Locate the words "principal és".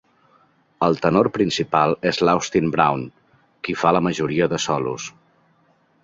1.33-2.19